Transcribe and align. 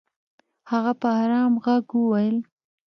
هغه 0.71 0.93
په 1.01 1.07
ارام 1.21 1.53
ږغ 1.63 1.85
وويل. 1.99 2.37